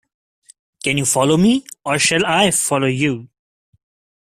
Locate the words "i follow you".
2.25-3.29